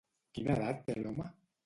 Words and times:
Quina 0.37 0.53
edat 0.55 0.81
té 0.87 0.95
l'home? 1.03 1.27